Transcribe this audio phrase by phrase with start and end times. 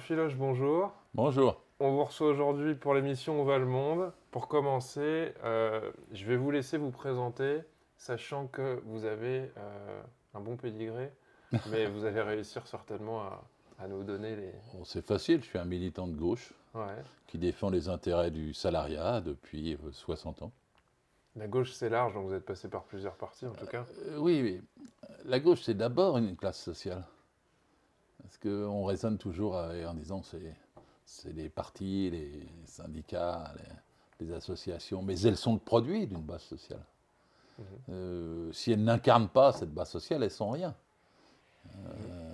[0.00, 0.92] Gérard bonjour.
[1.12, 1.60] Bonjour.
[1.78, 4.12] On vous reçoit aujourd'hui pour l'émission Où va le monde?
[4.30, 7.60] Pour commencer, euh, je vais vous laisser vous présenter
[7.96, 10.02] sachant que vous avez euh,
[10.34, 11.12] un bon pédigré,
[11.70, 13.22] mais vous allez réussir certainement
[13.78, 14.52] à, nous donner les...
[14.84, 16.52] c'est facile, je suis un militant de gauche
[17.26, 20.52] qui défend les intérêts du salariat depuis 60 euh, ans.
[21.36, 23.84] La gauche, c'est large, donc vous êtes passé par plusieurs partis en tout cas.
[24.06, 24.62] Euh, oui, oui.
[25.24, 27.04] La gauche, c'est d'abord une classe sociale.
[28.22, 30.54] Parce qu'on raisonne toujours en disant c'est
[31.04, 33.52] c'est les partis, les syndicats,
[34.20, 36.84] les associations, mais elles sont le produit d'une base sociale.
[37.90, 40.74] Euh, si elles n'incarnent pas cette base sociale, elles sont rien.
[41.68, 42.32] Euh,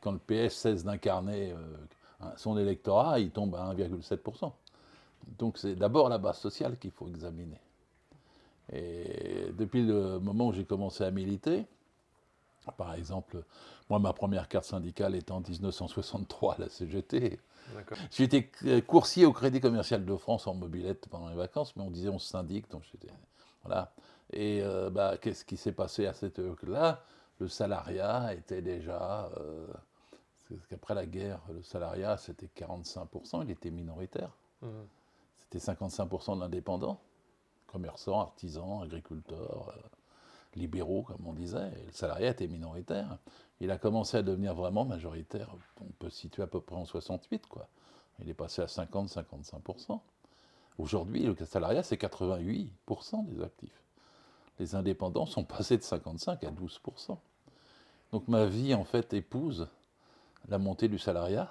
[0.00, 4.52] quand le PS cesse d'incarner euh, son électorat, il tombe à 1,7%.
[5.38, 7.60] Donc c'est d'abord la base sociale qu'il faut examiner.
[8.72, 11.66] Et depuis le moment où j'ai commencé à militer,
[12.70, 13.44] par exemple,
[13.90, 17.40] moi ma première carte syndicale était en 1963 à la CGT.
[18.10, 18.50] J'étais
[18.86, 22.18] coursier au Crédit Commercial de France en mobilette pendant les vacances, mais on disait on
[22.18, 23.12] se syndique, donc j'étais
[23.64, 23.92] voilà.
[24.32, 27.02] Et euh, bah, qu'est-ce qui s'est passé à cette époque-là?
[27.38, 29.30] Le salariat était déjà.
[29.38, 29.66] Euh,
[30.48, 34.30] parce qu'après la guerre, le salariat, c'était 45%, il était minoritaire.
[34.60, 34.68] Mmh.
[35.38, 37.00] C'était 55% d'indépendants,
[37.66, 39.80] commerçants, artisans, agriculteurs, euh,
[40.56, 41.70] libéraux, comme on disait.
[41.80, 43.18] Et le salariat était minoritaire.
[43.60, 45.54] Il a commencé à devenir vraiment majoritaire.
[45.80, 47.68] On peut se situer à peu près en 68, quoi.
[48.20, 50.00] Il est passé à 50-55%.
[50.78, 53.82] Aujourd'hui, le salariat, c'est 88% des actifs
[54.62, 57.18] les indépendants sont passés de 55 à 12%.
[58.12, 59.68] Donc ma vie, en fait, épouse
[60.48, 61.50] la montée du salariat.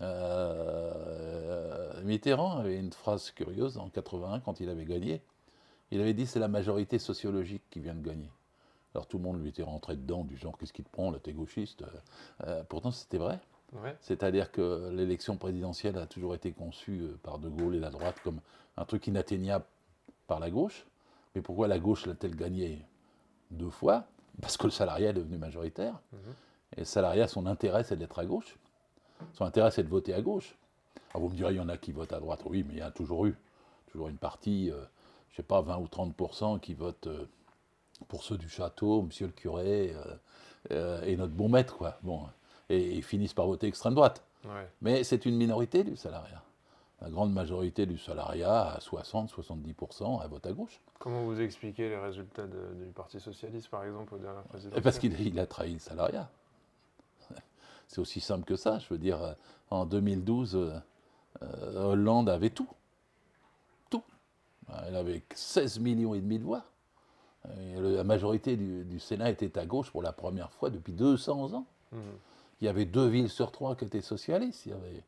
[0.00, 5.22] Euh, Mitterrand avait une phrase curieuse en 81 quand il avait gagné.
[5.90, 8.30] Il avait dit c'est la majorité sociologique qui vient de gagner.
[8.94, 11.18] Alors tout le monde lui était rentré dedans du genre qu'est-ce qui te prend là
[11.18, 11.82] t'es gauchiste.
[11.82, 11.86] Euh,
[12.46, 13.38] euh, pourtant c'était vrai.
[14.00, 18.40] C'est-à-dire que l'élection présidentielle a toujours été conçue par De Gaulle et la droite comme
[18.76, 19.64] un truc inatteignable
[20.26, 20.86] par la gauche.
[21.34, 22.84] Mais pourquoi la gauche l'a-t-elle gagné
[23.52, 24.06] deux fois?
[24.40, 26.00] Parce que le salariat est devenu majoritaire.
[26.12, 26.18] Mhm.
[26.76, 28.56] Et le salariat, son intérêt, c'est d'être à gauche.
[29.34, 30.56] Son intérêt, c'est de voter à gauche.
[31.10, 32.42] Alors vous me direz, il y en a qui votent à droite.
[32.46, 33.36] Oui, mais il y a toujours eu,
[33.90, 34.84] toujours une partie, euh,
[35.30, 37.28] je ne sais pas, 20 ou 30% qui votent euh,
[38.08, 39.94] pour ceux du château, monsieur le curé,
[40.70, 41.98] euh, et notre bon maître, quoi.
[42.02, 42.26] Bon,
[42.68, 44.24] et, ils finissent par voter extrême droite.
[44.80, 46.42] Mais c'est une minorité du salariat
[47.00, 50.80] la grande majorité du salariat, à 60-70%, elle vote à gauche.
[50.98, 55.38] Comment vous expliquez les résultats du Parti Socialiste, par exemple, au dernier président Parce qu'il
[55.38, 56.30] a trahi le salariat.
[57.88, 58.78] C'est aussi simple que ça.
[58.78, 59.34] Je veux dire,
[59.70, 60.80] en 2012,
[61.42, 62.50] euh, Hollande avait.
[62.50, 62.68] Tout.
[64.86, 66.64] Elle avait 16 millions et demi de voix.
[67.76, 71.66] la majorité du, Sénat était à gauche pour la première fois depuis 200 ans.
[71.92, 71.98] Mmh.
[72.60, 74.66] Il y avait deux villes sur trois qui étaient socialistes.
[74.66, 75.02] Il y avait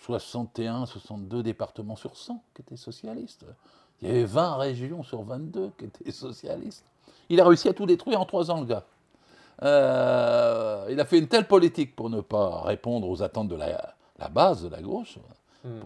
[0.00, 3.44] 61, 62 départements sur 100 qui étaient socialistes.
[4.00, 6.84] Il y avait 20 régions sur 22 qui étaient socialistes.
[7.28, 8.84] Il a réussi à tout détruire en trois ans, le gars.
[9.62, 13.94] Euh, il a fait une telle politique pour ne pas répondre aux attentes de la,
[14.30, 15.18] base de la gauche,
[15.64, 15.78] hmm.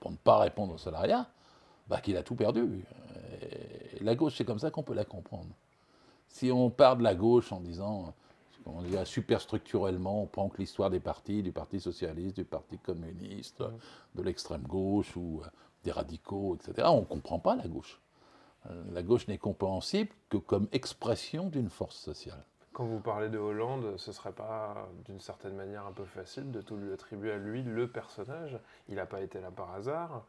[0.00, 1.26] pour, ne pas répondre au salariat,
[1.88, 2.84] bah, qu'il a tout perdu.
[3.42, 5.50] Et la gauche, c'est comme ça qu'on peut la comprendre.
[6.28, 8.14] Si on part de la gauche en disant
[8.68, 13.62] on dit superstructurellement, on prend que l'histoire des partis, du Parti socialiste, du Parti communiste,
[14.14, 15.48] de l'extrême gauche ou euh,
[15.84, 16.88] des radicaux, etc.
[16.90, 18.00] On ne comprend pas la gauche.
[18.68, 22.44] Euh, la gauche n'est compréhensible que comme expression d'une force sociale.
[22.72, 26.52] Quand vous parlez de Hollande, ce ne serait pas d'une certaine manière un peu facile
[26.52, 28.58] de tout lui attribuer à lui, le personnage
[28.88, 30.24] Il n'a pas été là par hasard.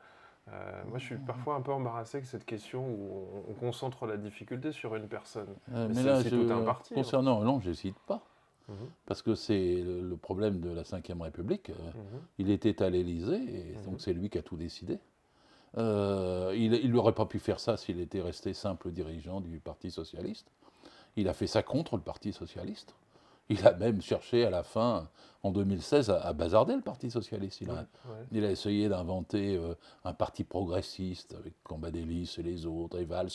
[0.52, 4.18] Euh, moi, je suis parfois un peu embarrassé avec cette question où on, concentre la
[4.18, 5.50] difficulté sur une personne.
[5.68, 6.94] mais, là, c'est tout un parti.
[6.94, 8.24] Concernant Hollande, je n'hésite pas.
[8.70, 8.76] Mhm.
[9.06, 11.70] Parce que c'est le, problème de la Ve République.
[11.70, 12.22] Euh, mhm.
[12.38, 13.86] Il était à l'Élysée, et mhm.
[13.86, 15.00] donc c'est lui qui a tout décidé.
[15.78, 20.52] Euh, il n'aurait pas pu faire ça s'il était resté simple dirigeant du Parti socialiste.
[21.16, 22.96] Il a fait ça contre le Parti socialiste.
[23.50, 25.10] Il a même cherché à la fin,
[25.42, 27.62] en 2016, à, bazarder le Parti socialiste.
[27.62, 27.86] Il a,
[28.32, 29.74] il a essayé d'inventer euh,
[30.04, 33.32] un parti progressiste avec Cambadélis et les autres, et Valls.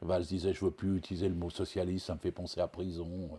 [0.00, 3.30] Valls disait je veux plus utiliser le mot socialiste, ça me fait penser à prison.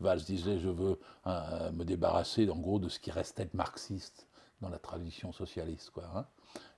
[0.00, 4.26] Valls disait je veux euh, me débarrasser en gros de ce qui restait de marxiste
[4.60, 5.90] dans la tradition socialiste.
[5.90, 6.26] Quoi, hein.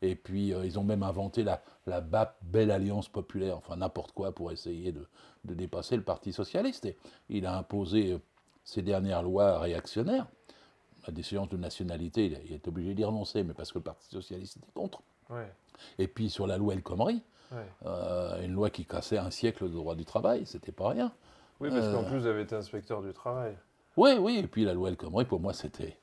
[0.03, 4.13] Et puis euh, ils ont même inventé la, la BAP, Belle Alliance Populaire, enfin n'importe
[4.13, 5.07] quoi pour essayer de,
[5.45, 6.85] de, dépasser le Parti Socialiste.
[6.85, 6.97] Et
[7.31, 8.19] il a imposé
[8.65, 10.27] ses dernières lois réactionnaires.
[11.07, 14.59] La déchéance de nationalité, il est obligé d'y renoncer, mais parce que le Parti Socialiste
[14.59, 15.03] était contre.
[15.99, 17.23] Et puis sur la loi El Khomri,
[17.87, 21.13] euh, une loi qui cassait un siècle de droit du travail, c'était pas rien.
[21.61, 23.57] Oui, parce qu'en euh, plus, vous avez été inspecteur du travail.
[23.97, 25.97] Oui, oui, et puis la loi El Khomri, pour moi, c'était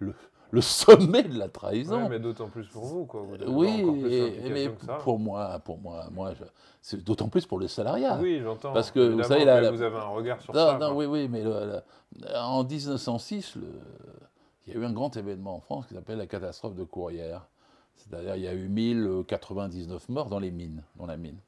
[0.00, 0.14] le,
[0.54, 2.02] le sommet de la trahison.
[2.02, 3.26] Oui, mais d'autant plus pour vous, quoi.
[3.48, 3.84] oui,
[4.50, 4.70] mais
[5.02, 6.32] pour moi, pour moi, moi,
[6.80, 8.18] c'est d'autant plus pour les salariat.
[8.20, 8.72] Oui, j'entends.
[8.72, 10.78] Parce que vous savez, là, vous avez un regard sur ça.
[10.78, 11.42] Non, oui, oui, mais
[12.36, 13.58] en 1906,
[14.66, 17.46] il y a eu un grand événement en France qui s'appelle la catastrophe de Courrières.
[17.96, 21.38] C'est-à-dire, il y a eu 1099 morts dans les mines, dans la mine.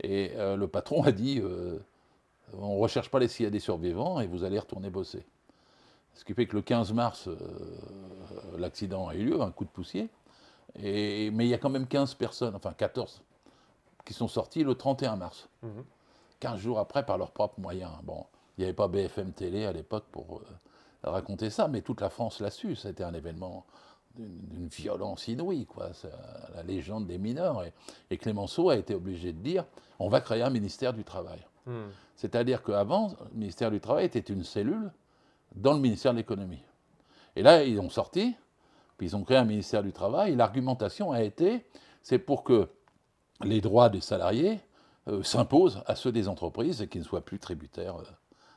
[0.00, 1.78] Et euh, le patron a dit euh,
[2.58, 5.24] on ne recherche pas les des survivants et vous allez retourner bosser.
[6.14, 7.36] Ce qui fait que le 15 mars, euh,
[8.58, 10.08] l'accident a eu lieu, un coup de poussière.
[10.76, 13.22] Et, mais il y a quand même 15 personnes, enfin 14,
[14.04, 15.48] qui sont sortis le 31 mars.
[16.40, 16.58] 15 mhm.
[16.58, 17.92] jours après, par leurs propres moyens.
[18.02, 18.26] Bon,
[18.56, 20.42] il n'y avait pas BFM Télé à l'époque pour
[21.02, 22.76] raconter ça, mais toute la France l'a su.
[22.76, 23.66] C'était un événement
[24.14, 25.90] d'une violence inouïe, quoi.
[26.54, 27.64] la légende des mineurs.
[28.10, 29.64] Et, Clémenceau a été obligé de dire
[29.98, 31.40] on va créer un ministère du Travail.
[31.66, 31.88] Hmm.
[32.16, 34.92] C'est-à-dire qu'avant, le ministère du Travail était une cellule
[35.54, 36.62] dans le ministère de l'Économie.
[37.36, 38.34] Et là, ils ont sorti,
[38.96, 41.64] puis ils ont créé un ministère du Travail, et l'argumentation a été
[42.02, 42.68] c'est pour que
[43.42, 44.60] les droits des salariés
[45.08, 48.04] euh, s'imposent à ceux des entreprises et qu'ils ne soient plus tributaires euh,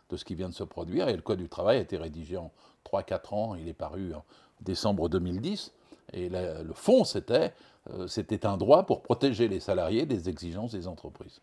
[0.09, 1.07] de ce qui vient de se produire.
[1.09, 2.51] Et le Code du travail a été rédigé en
[2.91, 4.23] 3-4 ans, il est paru en
[4.61, 5.73] décembre 2010.
[6.13, 7.53] Et le fond, c'était
[7.91, 11.41] euh, c'était un droit pour protéger les salariés des exigences des entreprises.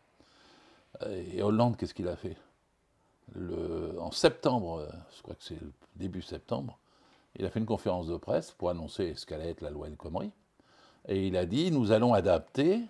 [1.10, 2.37] Et Hollande, qu'est-ce qu'il a fait?
[3.34, 4.87] Le, En septembre,
[5.17, 5.58] je crois que c'est
[5.96, 6.79] début septembre,
[7.37, 9.96] il a fait une conférence de presse pour annoncer ce qu'allait être la loi El
[9.96, 10.31] Khomri.
[11.08, 12.81] Et il a dit nous allons adapter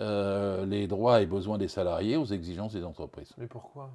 [0.00, 3.32] euh, les droits et besoins des salariés aux exigences des entreprises.
[3.38, 3.90] Mais pourquoi?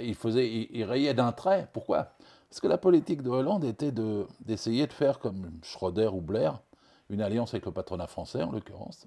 [0.00, 1.68] Il, faisait, il, rayait d'un trait.
[1.72, 2.12] Pourquoi?
[2.48, 3.92] Parce que la politique de Hollande était
[4.40, 6.60] d'essayer de, faire comme Schroeder ou Blair,
[7.08, 9.06] une alliance avec le patronat français en l'occurrence,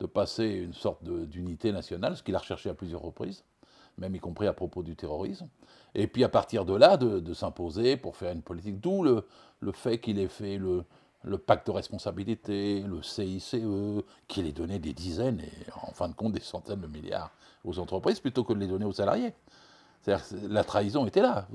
[0.00, 3.44] de passer une sorte d'unité nationale, ce qu'il a recherché à plusieurs reprises,
[3.98, 5.48] même y compris à propos du terrorisme,
[5.94, 9.24] et puis à partir de là, de, s'imposer pour faire une politique, d'où le,
[9.72, 10.84] fait qu'il ait fait le,
[11.22, 13.56] le, pacte de responsabilité, le CICE,
[14.28, 17.30] qu'il ait donné des dizaines et en fin de compte des centaines de milliards
[17.64, 19.32] aux entreprises plutôt que de les donner aux salariés.
[20.04, 21.48] C'est-à-dire la trahison était là.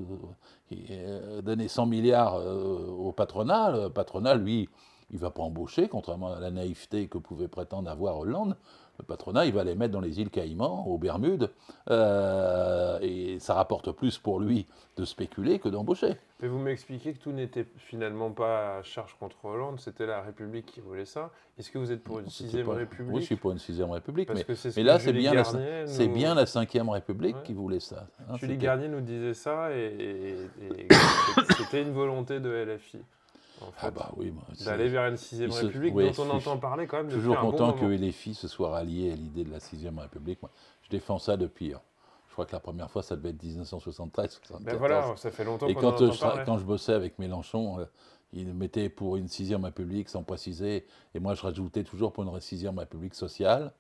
[0.72, 4.70] Euh, donner 100 milliards euh, au patronat, le patronat, lui,
[5.12, 8.56] il ne va pas embaucher, contrairement à la naïveté que pouvait prétendre avoir Hollande.
[9.00, 11.50] Le patronat, il va les mettre dans les îles Caïmans, aux Bermudes,
[11.90, 14.68] euh, et ça rapporte plus pour lui
[14.98, 16.18] de spéculer que d'embaucher.
[16.42, 20.66] Mais vous m'expliquez que tout n'était finalement pas à charge contre Hollande, c'était la République
[20.66, 21.32] qui voulait ça.
[21.58, 24.30] Est-ce que vous êtes pour une sixième République Oui, je suis pour une sixième République,
[24.34, 25.44] mais, mais là, c'est bien, la,
[26.08, 28.06] bien la cinquième République qui voulait ça.
[28.30, 30.36] Hein, Julie Garnier nous disait ça, et
[31.58, 33.00] c'était une volonté de LFI
[33.82, 34.34] ah bah oui,
[34.66, 37.10] d'aller vers une sixième république dont on entend parler quand même.
[37.10, 40.42] Toujours content que les filles se soient ralliées à l'idée de la sixième république.
[40.42, 40.52] Moi,
[40.84, 41.74] je défends ça depuis.
[41.74, 41.82] Hein.
[42.28, 44.42] Je crois que la première fois, ça devait être 1973.
[44.62, 45.68] Ben voilà, ça fait longtemps.
[45.68, 47.86] Et quand, je, quand je bossais avec Mélenchon, euh,
[48.34, 52.40] il mettait pour une sixième république sans préciser, et moi je rajoutais toujours pour une
[52.40, 53.74] sixième république sociale,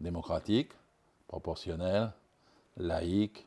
[0.00, 0.72] démocratique,
[1.28, 2.12] proportionnelle,
[2.76, 3.46] laïque,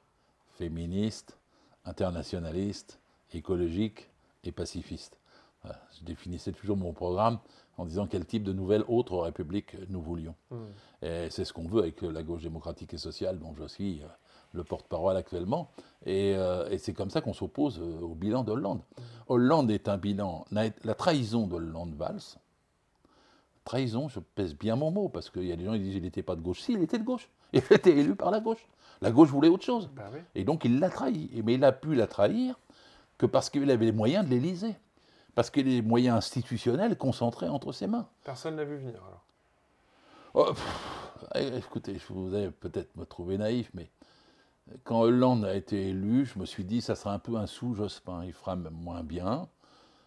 [0.58, 1.38] féministe,
[1.86, 3.00] internationaliste,
[3.34, 4.10] écologique
[4.43, 5.17] et pacifiste.
[5.65, 7.39] Je définissais toujours mon programme
[7.77, 10.36] en disant quel type de nouvelle autre république nous voulions.
[10.51, 10.65] Hmm.
[11.01, 14.08] Et c'est ce qu'on veut avec la gauche démocratique et sociale, dont je suis euh,
[14.51, 15.72] le porte-parole actuellement.
[16.08, 18.79] Euh, et, c'est comme ça qu'on s'oppose euh, au bilan d'Hollande.
[18.98, 19.01] Hmm.
[19.27, 20.46] Hollande est un bilan.
[20.51, 22.38] La trahison d'Hollande-Valls,
[23.63, 26.03] trahison, je pèse bien mon mot, parce qu'il y a des gens qui disent qu'il
[26.03, 26.60] n'était pas de gauche.
[26.60, 27.29] Si, il était de gauche.
[27.53, 28.67] Il était élu par la gauche.
[29.00, 29.88] La gauche voulait autre chose.
[29.96, 31.29] Bah et donc il l'a trahi.
[31.46, 32.60] Mais il a pu la trahir
[33.20, 34.75] que parce qu'il avait les moyens de l'Élysée
[35.36, 38.08] parce que les moyens institutionnels concentrés entre ses mains.
[38.24, 39.24] Personne n'a vu venir alors
[40.34, 40.54] oh,
[41.36, 43.90] eh, Écoutez, je vous allez peut-être me trouver naïf, mais
[44.84, 47.74] quand Hollande a été élu, je me suis dit ça sera un peu un sous
[47.74, 49.48] Jospin, il fera moins bien.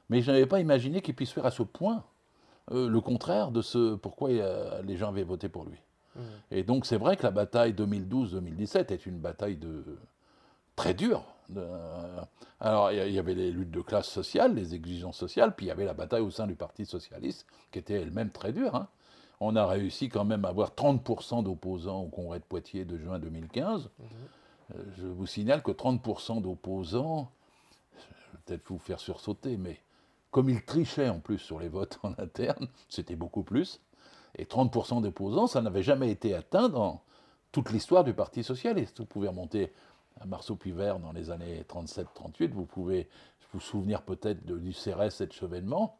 [0.08, 2.04] Mais je n'avais pas imaginé qu'il puisse faire à ce point
[2.70, 5.78] euh, le contraire de ce pourquoi euh, les gens avaient voté pour lui.
[6.14, 6.20] Mmh.
[6.52, 9.84] Et donc c'est vrai que la bataille 2012-2017 est une bataille de
[10.76, 11.24] très dure
[12.60, 15.72] alors, il y avait les luttes de classe sociale, les exigences sociales, puis il y
[15.72, 18.74] avait la bataille au sein du Parti socialiste, qui était elle-même très dure.
[18.74, 18.88] Hein.
[19.40, 23.18] on a réussi quand même à avoir 30% d'opposants au congrès de Poitiers de juin
[23.18, 23.90] 2015.
[24.74, 27.30] Euh, je vous signale que 30% d'opposants,
[27.92, 29.80] je vais peut-être vous faire sursauter, mais
[30.30, 33.80] comme ils trichaient en plus sur les votes en interne, c'était beaucoup plus.
[34.38, 37.02] Et 30% d'opposants, ça n'avait jamais été atteint dans
[37.52, 38.98] toute l'histoire du Parti socialiste.
[39.00, 39.72] Vous pouvez remonter
[40.20, 43.08] à Marceau-Pivert dans les années 37-38, vous pouvez
[43.52, 45.98] vous souvenir peut-être du CRS et de Chevènement.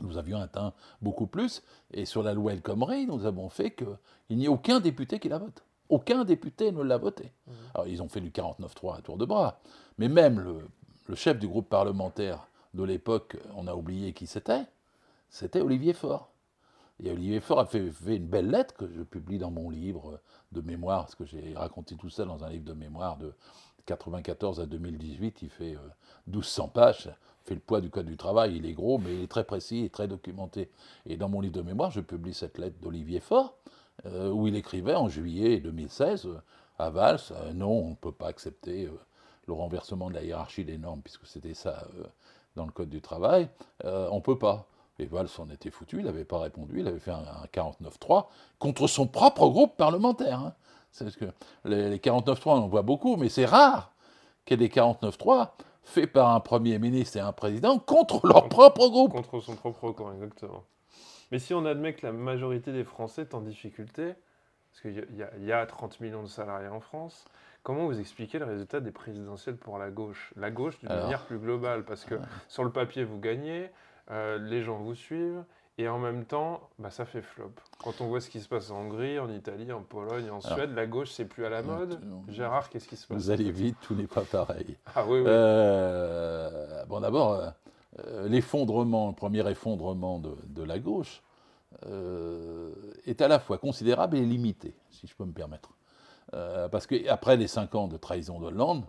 [0.00, 1.62] Nous avions atteint beaucoup plus.
[1.92, 5.28] Et sur la loi El Khomri, nous avons fait qu'il n'y ait aucun député qui
[5.28, 5.62] la vote.
[5.88, 7.32] Aucun député ne l'a voté.
[7.46, 7.52] Mmh.
[7.74, 9.60] Alors, ils ont fait du 49-3 à tour de bras.
[9.98, 14.64] Mais même le, chef du groupe parlementaire de l'époque, on a oublié qui c'était,
[15.30, 16.30] c'était Olivier Faure.
[17.02, 20.20] Et Olivier Faure a fait, une belle lettre que je publie dans mon livre
[20.52, 23.34] de mémoire, parce que j'ai raconté tout ça dans un livre de mémoire de
[23.84, 25.42] 94 à 2018.
[25.42, 25.76] Il fait
[26.28, 27.10] 1200 euh, pages,
[27.44, 28.56] fait le poids du Code du travail.
[28.56, 30.70] Il est gros, mais il est très précis et très documenté.
[31.04, 33.54] Et dans mon livre de mémoire, je publie cette lettre d'Olivier Faure
[34.06, 36.40] euh, où il écrivait en juillet 2016 euh,
[36.78, 37.20] à Valls,
[37.54, 38.90] non, on ne peut pas accepter
[39.46, 41.88] le renversement de la hiérarchie des normes, puisque c'était ça
[42.54, 43.48] dans le Code du travail,
[43.82, 44.66] on ne peut pas.
[44.98, 48.26] Et Valls en était foutu, il n'avait pas répondu, il avait fait un, 49-3
[48.58, 50.40] contre son propre groupe parlementaire.
[50.40, 50.54] Hein.
[50.98, 51.26] Parce que
[51.64, 53.92] les, les 49-3, on en voit beaucoup, mais c'est rare
[54.46, 55.50] qu'il y ait des 49-3
[55.82, 59.12] faits par un Premier ministre et un président contre leur propre groupe.
[59.12, 60.64] Contre son propre groupe, exactement.
[61.30, 64.14] Mais si on admet que la majorité des Français est en difficulté,
[64.70, 67.24] parce qu'il y, a 30 millions de salariés en France,
[67.62, 70.32] comment vous expliquez le résultat des présidentielles pour la gauche?
[70.36, 72.14] La gauche d'une manière plus globale, parce que
[72.48, 73.70] sur le papier, vous gagnez,
[74.10, 75.44] euh, les gens vous suivent,
[75.78, 77.52] et en même temps, bah, ça fait flop.
[77.82, 80.74] Quand on voit ce qui se passe en Hongrie, en Italie, en Pologne, en Suède,
[80.74, 82.00] la gauche, c'est plus à la mode.
[82.28, 83.16] Gérard, qu'est-ce qui se passe?
[83.16, 84.76] Vous allez vite, tout n'est pas pareil.
[84.94, 85.24] Ah oui, oui.
[85.26, 87.52] Euh, bon, d'abord,
[87.98, 91.22] euh, l'effondrement, le premier effondrement de, la gauche
[91.84, 92.72] euh,
[93.04, 95.70] est à la fois considérable et limité, si je peux me permettre.
[96.70, 98.84] Parce qu'après les cinq ans de trahison de Hollande,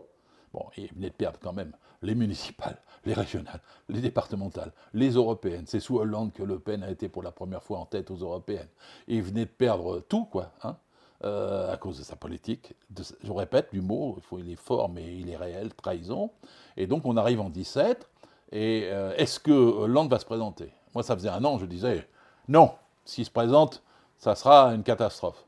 [0.54, 5.66] bon, il venait de perdre quand même les municipales, les régionales, les départementales, les européennes.
[5.68, 8.18] C'est sous Hollande que Le Pen a été pour la première fois en tête aux
[8.18, 8.70] européennes.
[9.08, 10.77] Et il venait de perdre tout, quoi, hein,
[11.22, 12.75] à cause de sa politique.
[13.24, 16.32] je répète, du mot, il est fort, mais il est réel, trahison.
[16.75, 18.08] Et donc on arrive en 17
[18.51, 20.72] et euh, est-ce que Hollande va se présenter?
[20.94, 22.08] Moi, ça faisait un an, je disais
[22.48, 22.72] non.
[23.06, 23.84] S'il se présente,
[24.18, 25.46] ça sera une catastrophe.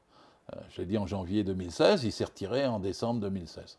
[0.54, 3.78] Euh, je l'ai dit en janvier 2016, il s'est retiré en décembre 2016.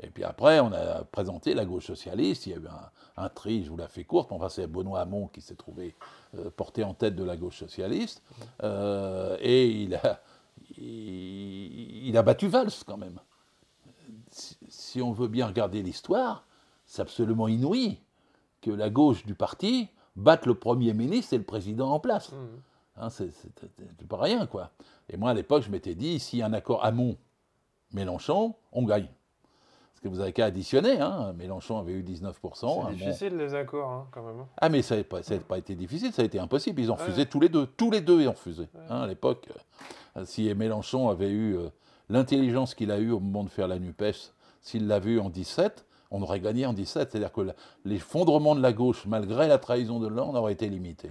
[0.00, 2.46] Et puis après, on a présenté la gauche socialiste.
[2.46, 2.68] Il y a eu
[3.16, 4.32] un, tri, je vous la fais courte.
[4.32, 5.94] Enfin, c'est Benoît Hamon qui s'est trouvé
[6.36, 8.22] euh, porté en tête de la gauche socialiste.
[8.62, 10.20] et il a,
[10.78, 13.18] il, a battu Valls quand même.
[14.30, 16.44] si on veut bien regarder l'histoire,
[16.86, 17.98] c'est absolument inouï
[18.60, 22.32] que la gauche du parti batte le Premier ministre et le président en place.
[22.32, 22.36] Mmh.
[22.96, 23.32] Hein, c'est
[24.08, 24.70] pas rien, quoi.
[25.08, 29.08] Et moi, à l'époque, je m'étais dit, s'il y a un accord Hamon-Mélenchon, on gagne.
[30.02, 31.32] Que vous avez qu'à additionner, hein.
[31.38, 32.88] Mélenchon avait eu 19%.
[32.88, 34.40] C'est difficile, les accords, hein, quand même.
[34.40, 34.48] Hein.
[34.60, 36.80] Ah, mais ça n'a pas, pas, été difficile, ça a été impossible.
[36.80, 37.66] Ils ont refusé tous les deux.
[37.66, 38.68] Tous les deux, ils ont refusé.
[38.88, 39.46] à l'époque,
[40.16, 41.68] euh, si Mélenchon avait eu euh,
[42.08, 45.86] l'intelligence qu'il a eue au moment de faire la NUPES, s'il l'a vu en 17,
[46.10, 47.12] on aurait gagné en 17.
[47.12, 47.54] C'est-à-dire que
[47.84, 51.10] l'effondrement de la gauche, malgré la trahison de Hollande, aurait été limité.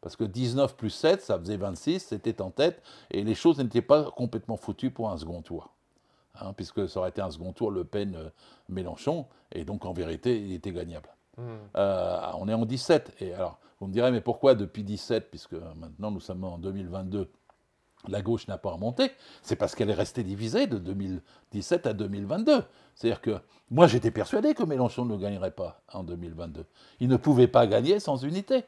[0.00, 3.82] Parce que 19 plus 7, ça faisait 26, c'était en tête, et les choses n'étaient
[3.82, 5.74] pas complètement foutues pour un second tour.
[6.40, 10.52] Hein, puisque ça aurait été un second tour Le Pen-Mélenchon, et donc en vérité, il
[10.52, 11.10] était gagnable.
[11.36, 11.42] Mmh.
[11.76, 15.54] Euh, on est en 17, et alors, vous me direz, mais pourquoi depuis 17, puisque
[15.76, 17.30] maintenant nous sommes en 2022
[18.08, 19.10] la gauche n'a pas remonté,
[19.42, 22.62] c'est parce qu'elle est restée divisée de 2017 à 2022.
[22.94, 23.38] C'est-à-dire que
[23.70, 26.64] moi j'étais persuadé que Mélenchon ne gagnerait pas en 2022.
[27.00, 28.64] Il ne pouvait pas gagner sans unité.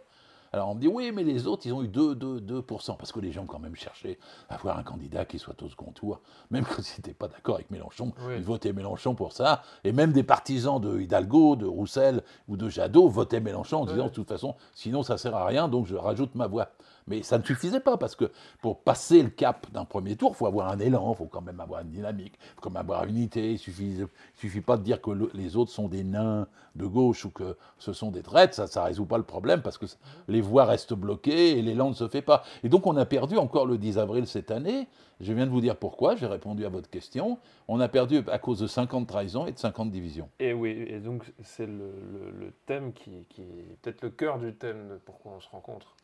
[0.55, 3.11] Alors on me dit oui, mais les autres, ils ont eu 2, 2, 2%, parce
[3.11, 4.19] que les gens ont quand même cherché
[4.51, 7.55] à avoir un candidat qui soit au second tour, même quand ils n'étaient pas d'accord
[7.55, 12.23] avec Mélenchon, ils votaient Mélenchon pour ça, et même des partisans de Hidalgo, de Roussel
[12.49, 15.69] ou de Jadot votaient Mélenchon en disant de toute façon, sinon ça sert à rien,
[15.69, 16.69] donc je rajoute ma voix.
[17.07, 18.31] Mais ça ne suffisait pas, parce que
[18.61, 21.41] pour passer le cap d'un premier tour, il faut avoir un élan, il faut quand
[21.41, 23.49] même avoir une dynamique, il faut quand même avoir une unité.
[23.49, 27.31] Il ne suffit, pas de dire que les autres sont des nains de gauche ou
[27.31, 29.87] que ce sont des traites, ça ne résout pas le problème, parce que
[30.29, 32.43] les voix restent bloquées et l'élan ne se fait pas.
[32.63, 34.89] Et donc on a perdu encore le 10 avril cette année.
[35.21, 37.39] Je viens de vous dire pourquoi, j'ai répondu à votre question.
[37.69, 40.29] On a perdu à cause de 50 trahisons et de 50 divisions.
[40.41, 44.89] Et oui, et donc c'est le, thème qui, qui est peut-être le cœur du thème
[44.89, 45.95] de pourquoi on se rencontre.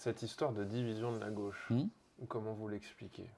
[0.00, 1.84] Cette histoire de division de la gauche, hmm
[2.26, 3.28] comment vous l'expliquez?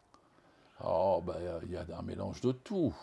[0.84, 2.94] Oh, bah, il y a un mélange de tout.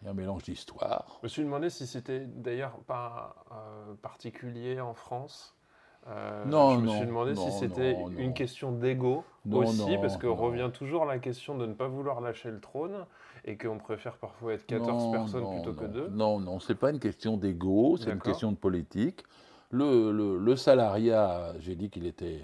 [0.00, 1.18] Il y a un mélange d'histoire.
[1.20, 5.54] Je me suis demandé si c'était d'ailleurs pas euh, particulier en France,
[6.08, 9.22] Euh, Non, je me non, suis demandé non, si c'était une question d'ego
[9.52, 13.06] aussi, parce que revient toujours la question de ne pas vouloir lâcher le trône
[13.44, 16.08] et qu'on préfère parfois être 14 Non, personnes plutôt que deux.
[16.08, 19.22] Non, non, c'est pas une question d'ego, c'est une question de politique.
[19.74, 22.42] Le, le- le salariat, j'ai dit qu'il était,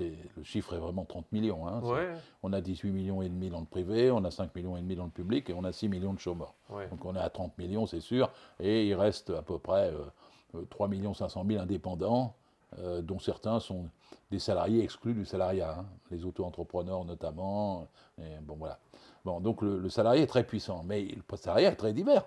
[0.00, 1.66] euh, le chiffre est vraiment 30 millions.
[1.66, 1.80] hein.
[1.82, 4.80] Ouais, On a 18 millions et demi dans le privé, on a 5 millions et
[4.80, 6.54] demi dans le public et on a 6 millions de chômeurs.
[6.70, 6.86] ouais.
[6.88, 10.04] Donc on est à 30 millions, c'est sûr, et il reste à peu près euh,
[10.54, 12.34] euh, 3 500 000 indépendants,
[12.78, 13.86] euh, dont certains sont
[14.30, 17.88] des salariés exclus du salariat, hein, les auto-entrepreneurs notamment.
[18.18, 18.78] et bon voilà.
[19.24, 22.24] Bon, donc le, le salarié est très puissant, mais le salariat est très divers.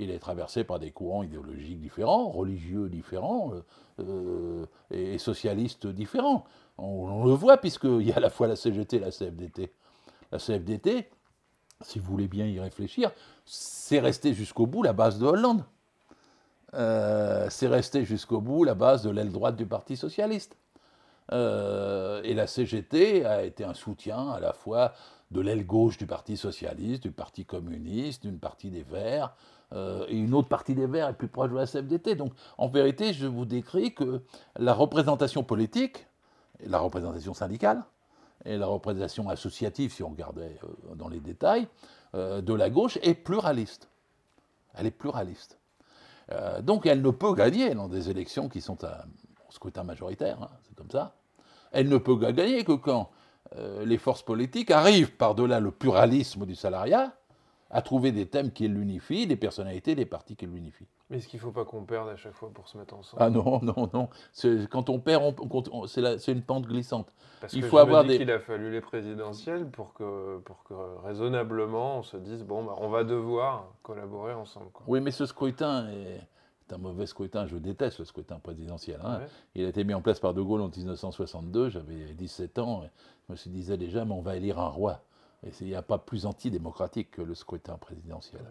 [0.00, 3.62] Il est traversé par des courants idéologiques différents, religieux différents euh,
[4.00, 6.44] euh, et, socialistes différents.
[6.78, 9.72] On, le voit puisqu'il y a à la fois la CGT et la CFDT.
[10.30, 11.10] La CFDT,
[11.80, 13.10] si vous voulez bien y réfléchir,
[13.44, 15.64] c'est resté jusqu'au bout la base de Hollande.
[16.74, 20.56] Euh, c'est resté jusqu'au bout la base de l'aile droite du Parti socialiste.
[21.30, 24.94] Et la CGT a été un soutien à la fois
[25.30, 29.34] de l'aile gauche du Parti socialiste, du Parti communiste, d'une partie des Verts,
[29.74, 32.14] euh, une autre partie des Verts est plus proche de la CFDT.
[32.14, 34.22] Donc en vérité, je vous décris que
[34.56, 36.06] la représentation politique,
[36.64, 37.84] la représentation syndicale,
[38.44, 41.68] et la représentation associative, si on regardait euh, dans les détails,
[42.14, 43.88] euh, de la gauche est pluraliste.
[44.74, 45.58] Elle est pluraliste.
[46.60, 49.06] Donc elle ne peut gagner dans des élections qui sont à,
[49.48, 51.14] scrutin majoritaire, hein, c'est comme ça.
[51.72, 53.10] Elle ne peut gagner que quand
[53.82, 57.17] les forces politiques arrivent par-delà le pluralisme du salariat
[57.70, 60.86] à trouver des thèmes qui l'unifient, des personnalités, des partis qui l'unifient.
[61.10, 63.22] Mais est-ce qu'il ne faut pas qu'on perde à chaque fois pour se mettre ensemble?
[63.22, 64.08] Ah non, non, non.
[64.32, 67.12] C'est- Quand on perd, on- on- on- c'est c'est une pente glissante.
[67.40, 69.92] Parce il que faut je avoir me dis des- qu'il a fallu les présidentielles pour
[69.94, 74.70] que, pour que raisonnablement on se dise bon, bah, on va devoir collaborer ensemble.
[74.72, 74.84] Quoi.
[74.88, 76.20] Oui, mais ce scrutin est,
[76.68, 77.46] est un mauvais scrutin.
[77.46, 79.00] Je déteste le scrutin présidentiel.
[79.04, 79.18] hein.
[79.20, 79.26] Ouais.
[79.54, 81.70] Il a été mis en place par De Gaulle en 1962.
[81.70, 82.82] J'avais 17 ans.
[83.28, 85.00] je me suis disais déjà, mais on va élire un roi.
[85.46, 88.42] Et il n'y a pas plus antidémocratique que le scrutin présidentiel.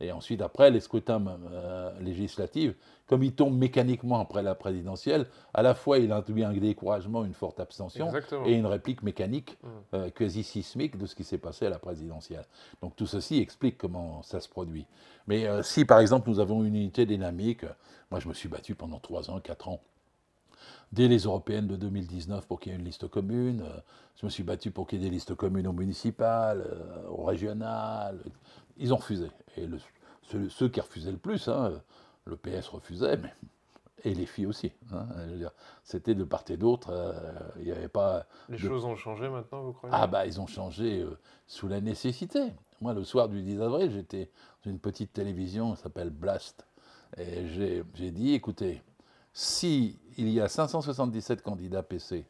[0.00, 2.74] Et ensuite, après, les scrutins euh, législatifs,
[3.06, 7.34] comme ils tombent mécaniquement après la présidentielle, à la fois il induit un découragement, une
[7.34, 8.44] forte abstention, Exactement.
[8.44, 9.68] et une réplique mécanique, Mm.
[9.94, 12.44] euh, quasi sismique de ce qui s'est passé à la présidentielle.
[12.80, 14.86] Donc tout ceci explique comment ça se produit.
[15.28, 17.64] Mais euh, si par exemple nous avons une unité dynamique,
[18.10, 19.80] moi je me suis battu pendant 3 ans, 4 ans,
[20.92, 23.80] dès les européennes de 2019 pour qu'il y ait une liste commune, euh,
[24.20, 27.24] je me suis battu pour qu'il y ait des listes communes aux municipales, euh, aux
[27.24, 28.18] régionales,
[28.76, 29.28] ils ont refusé.
[29.56, 29.78] Et le-
[30.22, 31.72] ceux, ceux qui refusaient le plus, hein,
[32.26, 33.32] le PS refusait, mais
[34.04, 34.72] et les filles aussi.
[34.92, 35.06] hein,
[35.84, 36.90] C'était de part et d'autre.
[36.90, 37.12] euh,
[37.58, 38.26] Il n'y avait pas.
[38.48, 39.94] Les de- choses ont changé maintenant, vous croyez?
[39.96, 42.52] Ah bah ils ont changé euh, sous la nécessité.
[42.80, 44.28] Moi le soir du 10 avril, j'étais
[44.64, 46.66] dans une petite télévision, ça s'appelle Blast.
[47.16, 47.46] Et
[47.94, 48.82] j'ai dit, écoutez,
[49.32, 52.26] si il y a 577 candidats PC,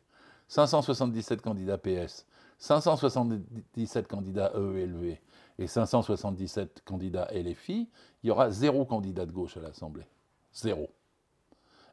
[0.49, 2.27] 577 candidats PS,
[2.59, 5.17] 577 candidats EELV
[5.59, 7.89] et 577 candidats LFI,
[8.23, 10.07] il y aura zéro candidat de gauche à l'Assemblée.
[10.55, 10.91] Zéro.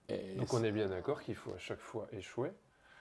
[0.09, 2.51] Et Donc on est bien d'accord qu'il faut à chaque fois échouer.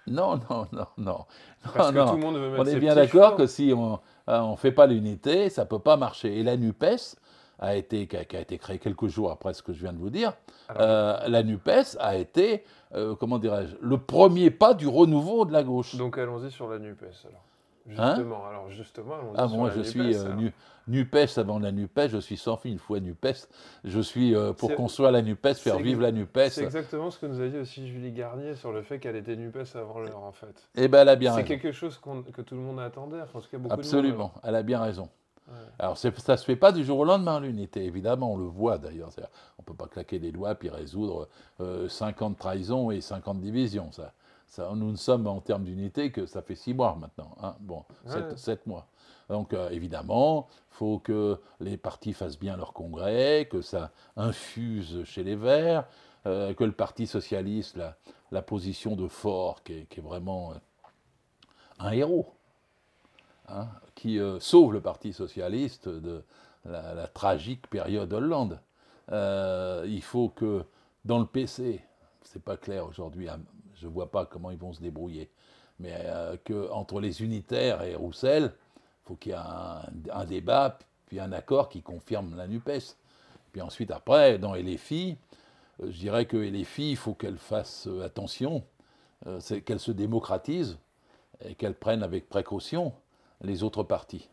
[0.07, 1.27] Non, non, non, non.
[1.75, 2.11] Parce Non, que non.
[2.11, 4.87] tout le monde veut mettre On est bien d'accord que si on ne fait pas
[4.87, 6.39] l'unité, ça ne peut pas marcher.
[6.39, 7.17] Et la NUPES,
[7.59, 9.93] a été, qui, a, qui a été créée quelques jours après ce que je viens
[9.93, 10.33] de vous dire,
[10.69, 15.53] Alors, euh, la NUPES a été, euh, comment dirais-je, le premier pas du renouveau de
[15.53, 15.97] la gauche.
[15.97, 17.43] Donc allons-y sur la NUPES alors.
[17.97, 18.17] Hein?
[18.17, 20.53] Justement, alors justement, allons-y Ah, sur moi, la je NUPES, suis euh, nu-
[20.89, 23.49] NUPES avant la NUPES, je suis sans fin une fois NUPES.
[23.85, 26.51] Je suis pour C'est- construire la NUPES, faire c'est- vivre la NUPES.
[26.51, 29.37] C'est exactement ce que nous a dit aussi Julie Garnier sur le fait qu'elle était
[29.37, 30.69] NUPES avant l'heure en fait.
[30.77, 31.49] Eh bien, elle a bien C'est raison.
[31.49, 31.99] quelque chose
[32.33, 35.09] que tout le monde attendait, enfin, en tout cas beaucoup Absolument, elle a bien raison.
[35.49, 35.55] Ouais.
[35.79, 38.79] Alors, ça ne se fait pas du jour au lendemain, l'unité, évidemment, on le voit
[38.79, 39.11] d'ailleurs.
[39.59, 41.29] On ne peut pas claquer des doigts puis résoudre
[41.61, 43.91] euh, 50 trahisons et 50 divisions.
[43.93, 44.13] Ça.
[44.47, 47.35] Ça, nous ne sommes en termes d'unité que ça fait 6 mois maintenant.
[47.43, 47.55] hein.
[47.61, 48.37] Bon, Ouais.
[48.37, 48.87] 7, mois.
[49.29, 55.05] Donc, euh, évidemment, il faut que les partis fassent bien leur congrès, que ça infuse
[55.05, 55.85] chez les Verts,
[56.27, 57.97] euh, que le Parti socialiste, la,
[58.33, 60.55] la position de Fort, qui est, qui est vraiment euh,
[61.79, 62.33] un héros,
[63.49, 66.23] hein, qui euh, sauve le Parti socialiste de
[66.65, 68.61] la, tragique période Hollande.
[69.11, 70.65] Euh, il faut que
[71.05, 71.83] dans le PC,
[72.23, 73.41] c'est pas clair aujourd'hui, hein,
[73.75, 75.31] je vois pas comment ils vont se débrouiller,
[75.79, 79.83] mais euh, que entre les unitaires et Roussel, il faut qu'il y ait un,
[80.13, 82.97] un débat, puis un accord qui confirme la NUPES.
[83.53, 85.17] Puis ensuite, après, dans LFI,
[85.81, 88.65] euh, je dirais que LFI, il faut qu'elle fasse attention,
[89.65, 90.79] qu'elle se démocratise
[91.45, 92.93] et qu'elle prenne avec précaution
[93.41, 94.29] les autres partis.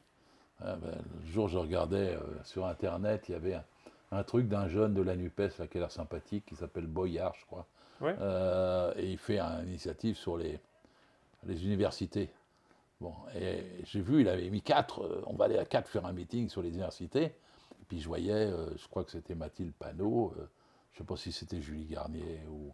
[0.62, 3.64] Ah ben, le jour je regardais euh, sur Internet, il y avait un,
[4.12, 7.36] un truc d'un jeune de la NUPES là, qui a l'air sympathique, qui s'appelle Boyard,
[7.40, 7.66] je crois.
[8.02, 10.60] Euh, et il fait une initiative sur les,
[11.46, 12.30] les universités.
[13.02, 16.06] Bon, et j'ai vu, il avait mis quatre, euh, on va aller à quatre faire
[16.06, 17.26] un meeting sur les universités.
[17.26, 20.48] Et puis je voyais, je crois que c'était Mathilde Panot, je ne
[20.98, 22.74] sais pas si c'était Julie Garnier ou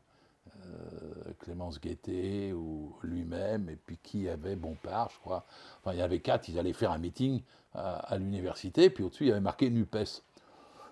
[1.39, 5.45] Clémence Guettet ou lui-même, et puis qui avait Bompard, je crois.
[5.79, 7.41] Enfin, il y avait quatre, ils allaient faire un meeting
[7.73, 10.21] à, à l'université, puis au-dessus, il y avait marqué NUPES.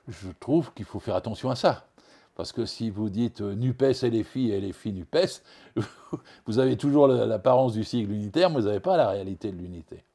[0.07, 1.85] Je trouve qu'il faut faire attention à ça.
[2.39, 5.43] Parce que si vous dites euh, NUPES et les filles et les filles NUPES,
[6.45, 10.05] vous avez toujours l'apparence du sigle unitaire, mais vous n'avez pas la réalité de l'unité.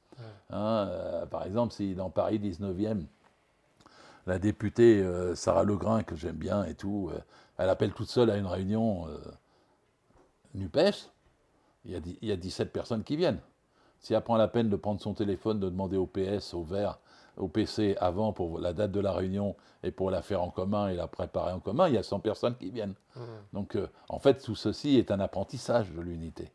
[0.49, 3.03] Hein, euh, par exemple, si dans Paris 19e,
[4.27, 7.11] la députée euh, Sarah Legrain, que j'aime bien et tout,
[7.59, 9.07] elle appelle toute seule à une réunion
[10.55, 11.11] NUPES,
[11.85, 13.41] il y, a, il y, a, 17 personnes qui viennent.
[14.01, 16.99] Si elle prend la peine de prendre son téléphone, de demander au PS, au vert,
[17.37, 20.89] au PC avant pour la date de la réunion et pour la faire en commun
[20.89, 22.95] et la préparer en commun, il y a 100 personnes qui viennent.
[23.17, 23.21] Mmh.
[23.53, 26.53] Donc, euh, en fait, tout ceci est un apprentissage de l'unité.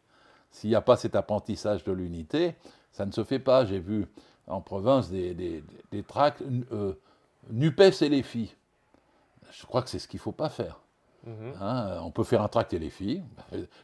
[0.51, 2.55] S'il n'y a pas cet apprentissage de l'unité,
[2.91, 3.65] ça ne se fait pas.
[3.65, 4.07] J'ai vu
[4.47, 6.93] en province des, des, des tracts euh,
[7.51, 8.51] NUPES et les filles.
[9.51, 10.79] Je crois que c'est ce qu'il ne faut pas faire.
[11.25, 11.53] Mhm.
[11.59, 13.23] Hein, on peut faire un tract et les filles.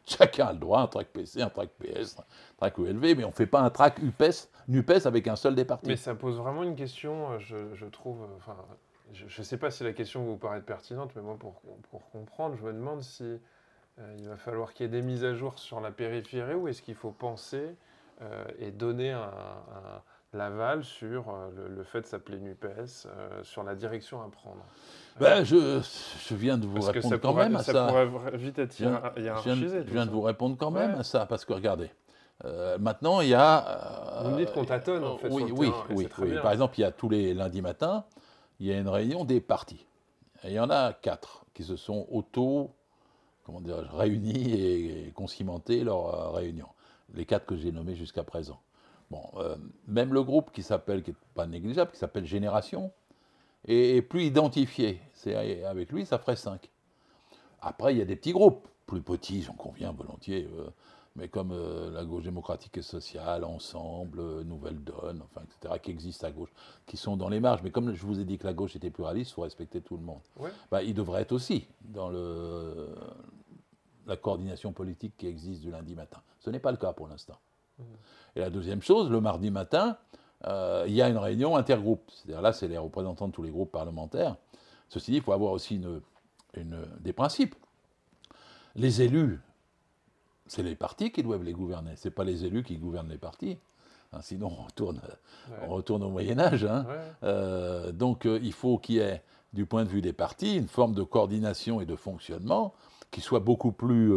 [0.06, 2.24] Chacun a le droit, un tract PC, un tract PS, un
[2.58, 5.65] tract ULV, mais on ne fait pas un tract UPES, NUPES avec un seul des
[5.65, 5.88] partis.
[5.88, 8.24] Mais ça pose vraiment une question, euh, je, trouve.
[8.24, 8.56] Euh, enfin,
[9.13, 12.56] je ne sais pas si la question vous paraît pertinente, mais moi, pour, pour comprendre,
[12.56, 15.60] je me demande si euh, il va falloir qu'il y ait des mises à jour
[15.60, 17.76] sur la périphérie ou est-ce qu'il faut penser
[18.60, 19.28] et donner un,
[20.36, 23.08] l'aval sur le, fait de s'appeler NUPES,
[23.43, 24.63] sur la direction à prendre
[25.19, 25.82] ben, je,
[26.28, 27.74] je, viens de vous répondre quand même à ça.
[27.74, 29.84] Ça pourrait vite être hiérarchisé.
[29.86, 31.89] Je viens, de vous répondre quand même à ça, parce que regardez,
[32.43, 34.24] euh, maintenant il y a.
[34.24, 35.30] vous me dites qu'on tâtonne en fait.
[35.30, 36.36] Oui, oui, oui, oui.
[36.41, 38.04] Par exemple, il y a tous les lundis matins,
[38.60, 39.86] il y a une réunion des partis.
[40.43, 42.71] Et il y en a quatre qui se sont auto,
[43.45, 45.13] comment dire, réunis et,
[45.69, 46.67] et leur euh, réunion.
[47.13, 48.60] Les quatre que j'ai nommés jusqu'à présent.
[49.12, 49.56] Bon, euh,
[49.88, 52.91] même le groupe qui s'appelle, qui n'est pas négligeable, qui s'appelle Génération,
[53.68, 55.00] et, plus identifié.
[55.13, 56.70] C'est avec lui, ça ferait 5.
[57.62, 60.70] Après, il y a des petits groupes, plus petits, j'en conviens volontiers, euh,
[61.15, 66.28] mais comme euh, la gauche démocratique et sociale, Ensemble, Nouvelle Donne, enfin, etc., qui existent
[66.28, 66.52] à gauche,
[66.86, 67.62] qui sont dans les marges.
[67.63, 69.98] Mais comme je vous ai dit que la gauche était pluraliste, il faut respecter tout
[69.98, 70.22] le monde.
[70.70, 72.89] Bah, il devrait être aussi dans le,
[74.06, 76.22] la coordination politique qui existe du lundi matin.
[76.39, 77.39] Ce n'est pas le cas pour l'instant.
[78.35, 79.97] Et la deuxième chose, le mardi matin,
[80.47, 82.09] euh, il y a une réunion intergroupe.
[82.11, 84.35] C'est-à-dire là, c'est les représentants de tous les groupes parlementaires.
[84.89, 86.01] Ceci dit, il faut avoir aussi une,
[86.99, 87.55] des principes.
[88.75, 89.39] Les élus,
[90.47, 91.95] c'est les partis qui doivent les gouverner.
[91.95, 93.57] Ce n'est pas les élus qui gouvernent les partis.
[94.13, 95.01] Hein, sinon, on retourne,
[95.63, 96.65] on retourne au Moyen Âge.
[96.65, 96.85] Hein.
[97.23, 100.67] Euh, donc, euh, il faut qu'il y ait, du point de vue des partis, une
[100.67, 102.73] forme de coordination et de fonctionnement
[103.09, 104.11] qui soit beaucoup plus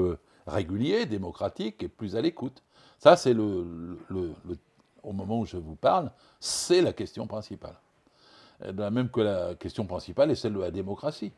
[0.49, 2.65] régulier, démocratique et plus à l'écoute.
[2.99, 4.35] Ça, c'est le, le,
[5.03, 7.77] au moment où je vous parle, c'est la question principale.
[8.65, 11.33] De la même que la question principale est celle de la démocratie.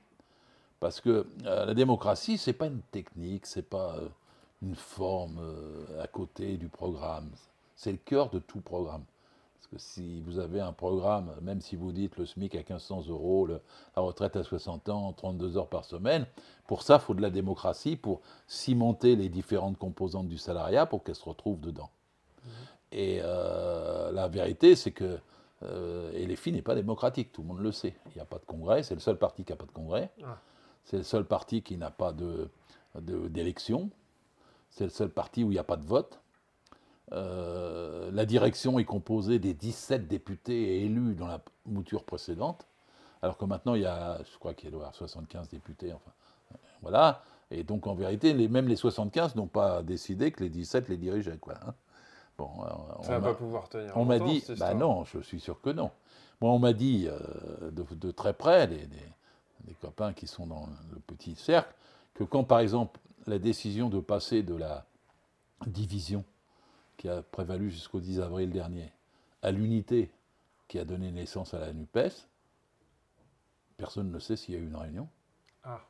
[0.81, 4.09] Parce que euh, la démocratie, ce n'est pas une technique, ce n'est pas euh,
[4.62, 7.29] une forme euh, à côté du programme.
[7.77, 9.05] C'est le cœur de tout programme.
[9.70, 13.46] Que si vous avez un programme, même si vous dites le SMIC à 1500 euros,
[13.46, 13.61] la
[14.02, 16.26] retraite à 60 ans, 32 heures par semaine,
[16.66, 21.04] pour ça, il faut de la démocratie pour cimenter les différentes composantes du salariat pour
[21.04, 21.90] qu'elles se retrouvent dedans.
[22.90, 25.20] Et euh, la vérité, c'est que
[25.62, 27.94] euh, et les n'est pas démocratique, tout le monde le sait.
[28.06, 30.11] Il n'y a pas de congrès, c'est le seul parti qui n'a pas de congrès.
[30.24, 30.38] Ah.
[30.85, 32.14] C'est le seul parti qui n'a pas
[32.94, 33.85] d'élection.
[33.85, 33.90] De,
[34.70, 36.20] c'est le seul parti où il n'y a pas de vote.
[37.12, 42.66] Euh, la direction est composée des 17 députés élus dans la mouture précédente,
[43.23, 46.12] alors que maintenant il y a, je crois qu'il y a 75 députés, enfin,
[46.83, 47.23] voilà.
[47.51, 50.96] Et donc en vérité, les, même les 75 n'ont pas décidé que les 17 les
[50.96, 51.55] dirigeaient, quoi.
[51.66, 51.75] Hein.
[52.40, 53.96] Euh, ça va pas pouvoir tenir.
[53.96, 55.90] On m'a dit, bah non, je suis sûr que non.
[56.40, 58.88] Moi, on m'a dit euh, de, très près, des,
[59.81, 61.73] copains qui sont dans le petit cercle,
[62.14, 64.85] que quand, par exemple, la décision de passer de la
[65.66, 66.25] division
[67.01, 68.93] qui a prévalu jusqu'au 10 avril dernier
[69.41, 70.11] à l'unité
[70.69, 72.29] qui a donné naissance à la NUPES,
[73.79, 75.09] personne ne sait s'il y a eu une réunion.
[75.65, 75.81] Ah.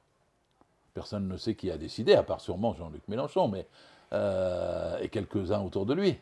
[0.94, 3.66] Personne ne sait qui a décidé, à part sûrement Jean-Luc Mélenchon, mais,
[4.12, 6.16] euh, et quelques-uns autour de lui.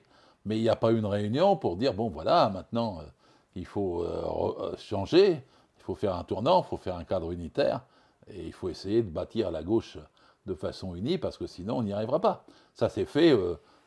[0.46, 3.02] Mais il n'y a pas eu une réunion pour dire, bon voilà, maintenant, euh,
[3.56, 7.30] il faut euh, euh, changer, il faut faire un tournant, il faut faire un cadre
[7.30, 7.82] unitaire,
[8.26, 9.98] et il faut essayer de bâtir la gauche
[10.46, 12.46] de façon unie, parce que sinon, on n'y arrivera pas.
[12.72, 13.36] Ça s'est fait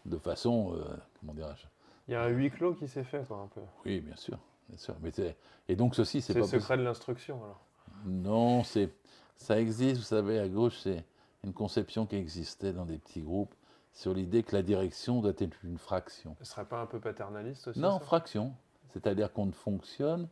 [0.06, 0.78] de façon,
[1.20, 1.66] comment dirais-je
[2.08, 3.62] Il y a un huis clos qui s'est fait, quoi, un peu.
[3.86, 4.38] Oui, bien sûr.
[4.70, 4.96] Bien sûr.
[5.02, 5.12] Mais
[5.68, 6.44] et donc ceci, c'est pas...
[6.44, 7.62] C'est le secret de l'instruction, alors
[8.06, 8.90] Non, c'est
[9.42, 11.04] ça existe, vous savez, à gauche, c'est
[11.44, 13.54] une conception qui existait dans des petits groupes
[13.92, 16.36] sur l'idée que la direction doit être une fraction.
[16.40, 18.54] Ce serait pas un peu paternaliste aussi Non, fraction.
[18.94, 20.28] C'est-à-dire qu'on ne fonctionne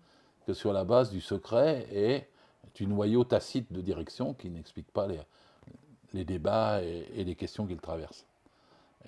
[0.46, 2.28] que sur la base du secret et
[2.76, 5.20] du noyau tacite de direction qui n'explique pas les,
[6.14, 8.28] les débats et, les questions qu'il traverse.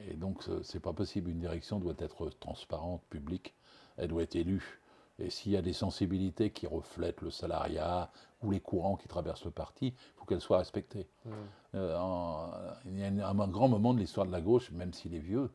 [0.10, 1.30] Et donc, ce n'est pas possible.
[1.30, 3.54] Une direction doit être transparente, publique,
[3.98, 4.82] elle doit être élue.
[5.20, 8.10] Et s'il y a des sensibilités qui reflètent le salariat
[8.42, 11.08] ou les courants qui traversent le parti, il faut qu'elles soient respectées.
[11.26, 11.32] Mmh.
[11.76, 15.20] Euh, il y a un, grand moment de l'histoire de la gauche, même s'il est
[15.20, 15.52] vieux,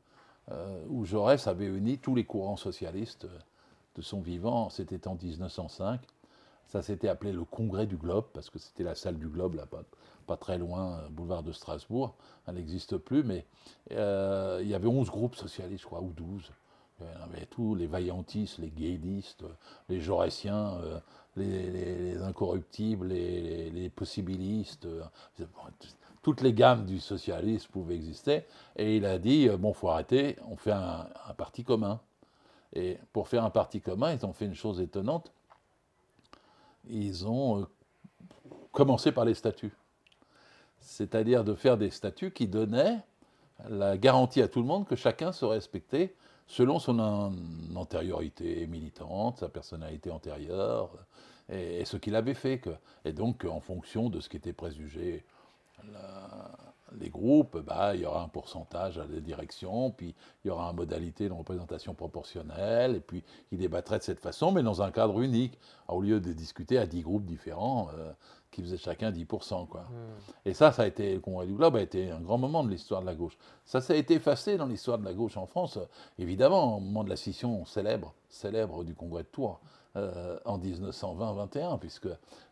[0.52, 3.38] euh, où Jaurès avait uni tous les courants socialistes euh,
[3.96, 4.70] de son vivant.
[4.70, 6.00] C'était en 1905.
[6.68, 9.66] Ça s'était appelé le Congrès du Globe, parce que c'était la salle du Globe, là,
[9.66, 9.82] pas,
[10.26, 12.14] pas très loin, boulevard de Strasbourg.
[12.46, 13.46] Elle n'existe plus, mais
[13.90, 16.50] il y avait 11 groupes socialistes, je crois, ou 12.
[17.00, 19.44] Il y avait tous, les vaillantistes, les guédistes,
[19.88, 20.98] les jaurétiens, euh,
[21.36, 24.86] les, incorruptibles, les, possibilistes.
[24.86, 25.02] Euh,
[26.22, 28.44] toutes les gammes du socialisme pouvaient exister.
[28.76, 32.00] Et il a dit, euh, bon, faut arrêter, on fait un, parti commun.
[32.72, 35.32] Et pour faire un parti commun, ils ont fait une chose étonnante.
[36.88, 37.66] Ils ont
[38.72, 39.74] commencé par les statuts.
[40.80, 43.00] C'est-à-dire de faire des statuts qui donnaient
[43.68, 46.14] la garantie à tout le monde que chacun se respectait
[46.46, 47.32] selon son
[47.74, 50.90] antériorité militante, sa personnalité antérieure,
[51.48, 52.62] et, ce qu'il avait fait.
[53.04, 55.24] Et donc, en fonction de ce qui était présugé,
[56.98, 60.70] les groupes, bah, il y aura un pourcentage à la direction, puis il y aura
[60.70, 64.90] une modalité de représentation proportionnelle, et puis il débattrait de cette façon, mais dans un
[64.90, 67.88] cadre unique, au lieu de discuter à dix groupes différents.
[67.96, 68.12] Euh,
[68.56, 69.66] qui faisait chacun 10%.
[69.66, 69.82] Quoi.
[69.82, 70.46] Hmm.
[70.46, 72.70] Et ça, ça a été, le Congrès du Globe a été un grand moment de
[72.70, 73.36] l'histoire de la gauche.
[73.66, 75.78] Ça, ça a été effacé dans l'histoire de la gauche en France,
[76.18, 79.60] évidemment, au moment de la scission célèbre, célèbre du Congrès de Tours.
[79.96, 82.08] Euh, en 1920-21, puisque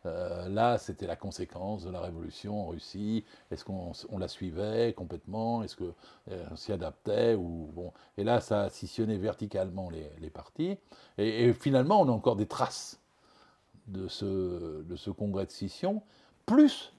[0.07, 3.23] euh, là, c'était la conséquence de la révolution en Russie.
[3.51, 5.63] Est-ce qu'on la suivait complètement?
[5.63, 5.93] Est-ce qu'on
[6.31, 7.37] euh, s'y adaptait.
[8.17, 10.79] Et là, ça a scissionné verticalement les, partis.
[11.19, 12.99] Et, finalement, on a encore des traces
[13.89, 16.03] de ce, de ce congrès de scission,
[16.47, 16.95] plus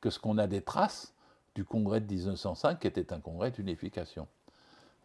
[0.00, 1.12] que ce qu'on a des traces
[1.54, 4.26] du congrès de 1905, qui était un congrès d'unification.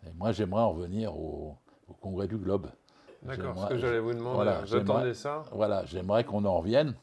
[0.05, 1.58] Et moi, j'aimerais en revenir au,
[1.99, 2.69] congrès du Globe.
[3.25, 5.43] D'accord, ce que j'allais vous demander, j'attendais ça.
[5.51, 6.93] Voilà, j'aimerais qu'on en revienne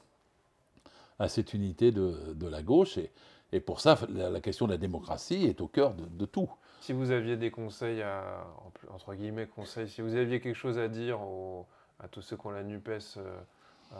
[1.18, 2.98] à cette unité de, de la gauche.
[2.98, 3.11] Et,
[3.52, 6.50] et, pour ça, la, question de la démocratie est au cœur de, tout.
[6.80, 8.44] Si vous aviez des conseils, à,
[8.92, 11.18] entre guillemets conseils, si vous aviez quelque chose à dire
[12.00, 13.38] à tous ceux qui ont la NUPES euh,
[13.94, 13.96] euh,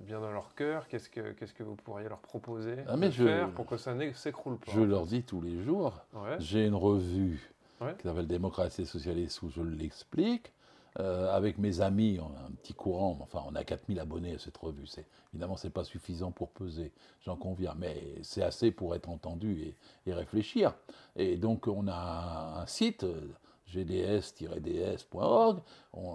[0.00, 3.50] bien dans leur cœur Qu'est-ce que, qu'est-ce que vous pourriez leur proposer ah, de faire
[3.50, 5.92] pour que ça ne s'écroule pas Je leur dis tous les jours,
[6.38, 10.52] j'ai une revue qui s'appelle Démocratie Socialiste où je l'explique.
[10.98, 14.38] Euh, avec mes amis, on a un petit courant, enfin on a 4000 abonnés à
[14.38, 14.86] cette revue.
[14.86, 16.92] C'est, évidemment, ce n'est pas suffisant pour peser,
[17.24, 19.76] j'en conviens, mais c'est assez pour être entendu et,
[20.10, 20.74] et réfléchir.
[21.16, 23.04] Et donc on a un site,
[23.72, 25.58] gds-ds.org.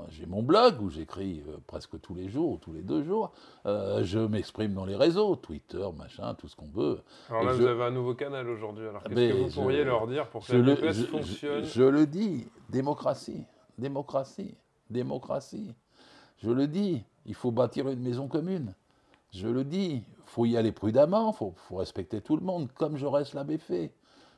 [0.10, 3.34] J'ai mon blog où j'écris euh, presque tous les jours, tous les deux jours.
[3.66, 7.02] Euh, je m'exprime dans les réseaux, Twitter, machin, tout ce qu'on veut.
[7.30, 8.88] Alors là, vous avez un nouveau canal aujourd'hui.
[8.88, 11.64] Alors qu'est-ce que vous pourriez leur dire pour que la presse fonctionne?
[11.64, 13.44] je, le dis, démocratie,
[13.78, 14.56] démocratie,
[14.92, 15.74] démocratie.
[16.38, 18.74] Je le dis, il faut bâtir une maison commune.
[19.32, 22.98] Je le dis, il faut y aller prudemment, il faut, respecter tout le monde, comme
[22.98, 23.94] Jaurès l'avait fait.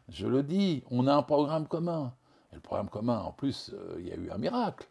[0.10, 2.14] Je le dis, on a un programme commun.
[2.52, 4.88] Et le programme commun, en plus, euh, il y a eu un miracle.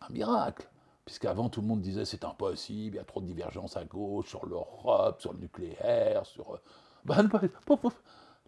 [0.00, 0.68] Un miracle.
[1.04, 4.28] Puisqu'avant, tout le monde disait c'est impossible, il y a trop de divergences à gauche
[4.28, 6.54] sur l'Europe, sur le nucléaire, sur.
[6.54, 6.58] Euh,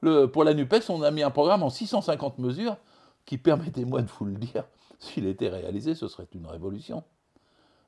[0.02, 2.76] le, pour la NUPES, on a mis un programme en 650 mesures
[3.24, 4.64] qui, permettez-moi de vous le dire,
[5.00, 7.02] s'il était réalisé, ce serait une révolution.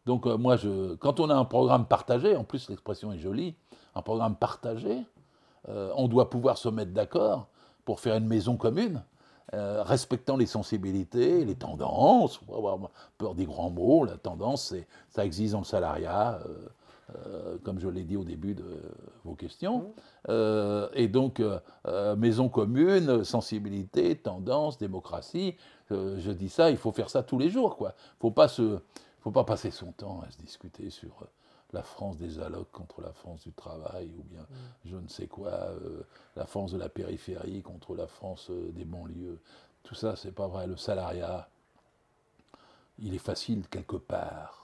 [0.04, 0.56] Donc, euh, moi,
[0.98, 3.54] quand on a un programme partagé, en plus l'expression est jolie,
[3.94, 5.04] un programme partagé,
[5.68, 7.46] on doit pouvoir se mettre d'accord
[7.84, 9.04] pour faire une maison commune.
[9.54, 12.78] Euh, respectant les sensibilités, les tendances, on avoir
[13.18, 14.74] peur des grands mots, la tendance,
[15.10, 16.40] ça existe dans le salariat,
[17.10, 18.80] euh, euh, comme je l'ai dit au début de
[19.24, 19.94] vos questions.
[20.28, 21.42] et donc,
[22.16, 25.56] maison commune, sensibilité, tendance, démocratie,
[25.90, 27.76] je dis ça, il faut faire ça tous les jours.
[27.80, 27.84] Il
[28.24, 28.78] ne
[29.20, 31.26] faut pas passer son temps à se discuter sur
[31.72, 34.56] la France des allocs contre la France du travail, ou bien mm.
[34.84, 36.02] je ne sais quoi, euh,
[36.36, 39.38] la France de la périphérie contre la France euh, des banlieues.
[39.82, 40.66] Tout ça, c'est pas vrai.
[40.66, 41.48] Le salariat,
[42.98, 44.61] il est facile quelque part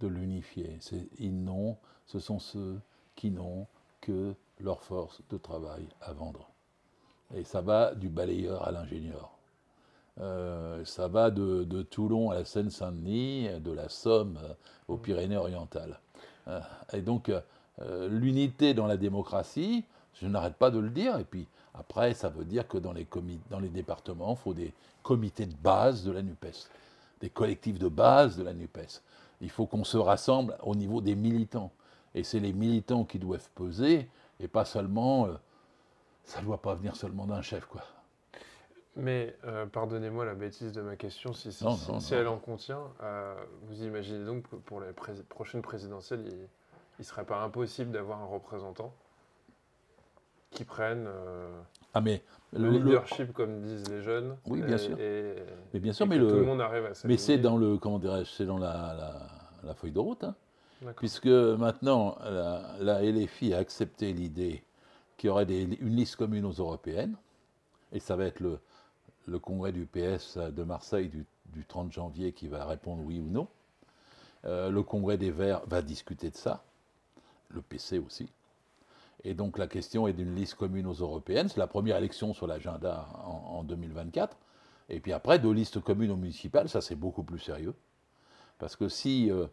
[0.00, 0.78] de l'unifier.
[1.18, 2.80] Ils n'ont, ce sont ceux
[3.14, 3.66] qui n'ont
[4.00, 6.50] que leur force de travail à vendre.
[7.34, 9.32] Et ça va du balayeur à l'ingénieur.
[10.20, 14.38] Euh, ça va de, de, Toulon à la Seine-Saint-Denis, de la Somme
[14.88, 15.02] aux mm.
[15.02, 16.00] Pyrénées-Orientales.
[16.48, 16.60] Euh,
[16.92, 17.30] et donc,
[17.82, 22.30] Euh, l'unité dans la démocratie, je n'arrête pas de le dire, et puis après, ça
[22.30, 23.06] veut dire que dans les,
[23.50, 26.68] dans les départements, il faut des comités de base de la NUPES,
[27.20, 29.02] des collectifs de base de la NUPES.
[29.40, 31.72] Il faut qu'on se rassemble au niveau des militants.
[32.14, 34.08] Et c'est les militants qui doivent peser,
[34.40, 35.26] et pas seulement.
[35.26, 35.34] Euh,
[36.24, 37.82] ça ne doit pas venir seulement d'un chef, quoi.
[38.96, 43.84] Mais euh, pardonnez-moi la bêtise de ma question, si, si, elle en contient, euh, vous
[43.84, 44.92] imaginez donc que pour les
[45.28, 46.48] prochaines présidentielles, il
[46.98, 48.94] ne serait pas impossible d'avoir un représentant
[50.50, 51.06] qui prenne
[51.96, 54.36] ah mais le, leadership, comme disent les jeunes.
[54.46, 54.96] Oui, bien sûr.
[54.98, 57.98] mais bien sûr, mais le, tout le monde arrive à Mais c'est dans le, comment
[57.98, 59.18] dirais-je, c'est dans la,
[59.64, 60.24] la, feuille de route.
[60.24, 60.34] Hein
[60.96, 62.18] puisque maintenant
[62.80, 64.62] la, LFI a accepté l'idée
[65.16, 67.16] qu'il y aurait une liste commune aux européennes,
[67.92, 68.58] et ça va être le,
[69.26, 71.24] le congrès du PS de Marseille du,
[71.66, 73.48] 30 janvier qui va répondre oui ou non.
[74.44, 76.62] Euh, le congrès des Verts va discuter de ça,
[77.48, 78.28] le PC aussi.
[79.24, 81.48] Et donc la question est d'une liste commune aux européennes.
[81.48, 84.36] C'est la première élection sur l'agenda en, 2024.
[84.88, 87.74] Et puis après, deux listes communes aux municipales, ça c'est beaucoup plus sérieux.
[88.58, 89.46] Parce que si euh,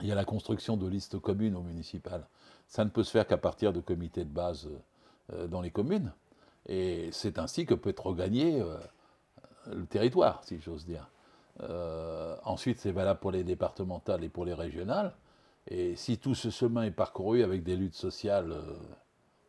[0.00, 2.26] il y a la construction de listes communes aux municipales.
[2.66, 4.68] Ça ne peut se faire qu'à partir de comités de base
[5.32, 6.12] euh, dans les communes.
[6.66, 8.76] Et c'est ainsi que peut être regagné euh,
[9.66, 11.08] le territoire, si j'ose dire.
[12.44, 15.12] Ensuite, c'est valable pour les départementales et pour les régionales.
[15.68, 18.56] Et si tout ce chemin est parcouru avec des luttes sociales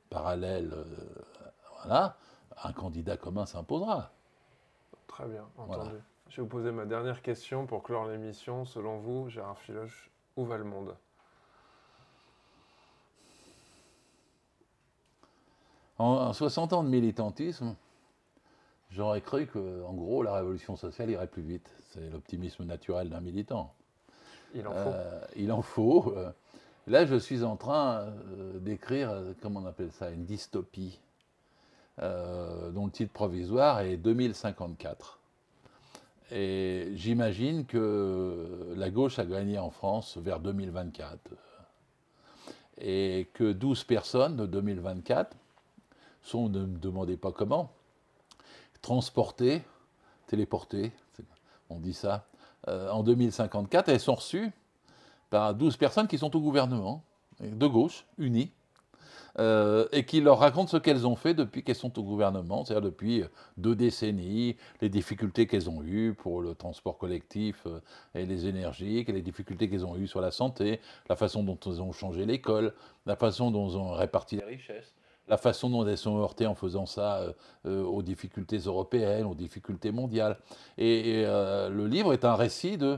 [0.09, 0.75] parallèles,
[1.81, 2.17] voilà,
[2.63, 4.11] un candidat commun s'imposera.
[5.07, 5.95] Très bien, entendu.
[6.29, 8.63] Je vais vous poser ma dernière question pour clore l'émission.
[8.63, 10.95] Selon vous, Gérard Filoche, où va le monde?
[15.97, 17.75] En, 60 ans de militantisme,
[18.91, 21.75] j'aurais cru que, en gros, la révolution sociale irait plus vite.
[21.89, 23.73] C'est l'optimisme naturel d'un militant.
[24.55, 24.67] Il
[25.51, 26.13] en faut.
[26.15, 26.27] Euh.
[26.27, 26.31] Euh.
[26.87, 30.99] Là, je suis en train euh, d'écrire, comment on appelle ça, une dystopie,
[32.01, 35.19] dont le titre provisoire est 2054.
[36.31, 41.19] Et j'imagine que la gauche a gagné en France vers 2024.
[42.79, 45.35] Et que 12 personnes de 2024
[46.21, 47.69] sont, ne me demandez pas comment,
[48.81, 49.61] transportées,
[50.27, 50.93] téléportées,
[51.69, 52.28] on dit ça,
[52.67, 53.89] euh, en 2054.
[53.89, 54.51] Elles sont reçues
[55.29, 57.03] par 12 personnes qui sont au gouvernement,
[57.41, 58.51] de gauche, unies,
[59.37, 62.89] euh, et qui leur racontent ce qu'elles ont fait depuis qu'elles sont au gouvernement, c'est-à-dire
[62.89, 63.23] depuis
[63.57, 67.79] deux décennies, les difficultés qu'elles ont eues pour le transport collectif euh,
[68.15, 71.81] et les énergies, les difficultés qu'elles ont eues sur la santé, la façon dont elles
[71.81, 72.73] ont changé l'école,
[73.05, 74.93] la façon dont elles ont réparti les richesses
[75.29, 77.21] la façon dont elles sont heurtées en faisant ça
[77.65, 80.37] euh, aux difficultés européennes, aux difficultés mondiales.
[80.77, 82.97] Et, le livre est un récit de,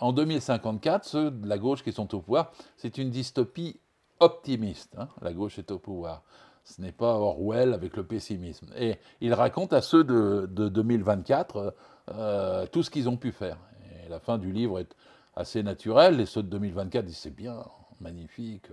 [0.00, 3.80] en 2054, ceux de la gauche qui sont au pouvoir, c'est une dystopie
[4.20, 4.94] optimiste.
[4.98, 5.08] Hein.
[5.22, 6.22] la gauche est au pouvoir.
[6.64, 8.66] Ce n'est pas Orwell avec le pessimisme.
[8.76, 11.74] Et il raconte à ceux de, 2024
[12.10, 13.56] euh, tout ce qu'ils ont pu faire.
[14.04, 14.94] Et la fin du livre est
[15.34, 16.16] assez naturelle.
[16.16, 17.64] Les ceux de 2024 disent c'est bien,
[18.00, 18.66] magnifique.